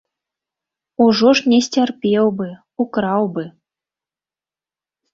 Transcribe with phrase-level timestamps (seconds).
[1.05, 2.49] Ужо ж не сцярпеў бы,
[2.87, 3.43] украў бы!